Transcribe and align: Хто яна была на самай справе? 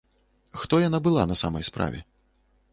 Хто 0.61 0.79
яна 0.87 0.99
была 1.09 1.27
на 1.29 1.39
самай 1.43 1.63
справе? 1.71 2.05